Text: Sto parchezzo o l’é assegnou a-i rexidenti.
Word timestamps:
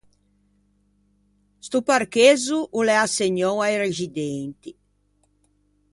Sto 1.67 1.79
parchezzo 1.89 2.57
o 2.77 2.79
l’é 2.87 2.97
assegnou 2.99 3.55
a-i 3.65 3.75
rexidenti. 3.85 4.71